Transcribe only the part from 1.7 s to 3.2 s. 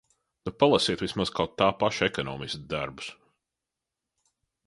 paša ekonomista darbus.